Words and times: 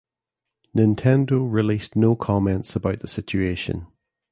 Nintendo 0.75 1.45
released 1.47 1.95
no 1.95 2.15
comments 2.15 2.75
about 2.75 3.01
the 3.01 3.07
situation. 3.07 3.85